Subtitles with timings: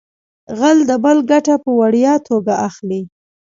[0.57, 3.01] غل د بل ګټه په وړیا توګه اخلي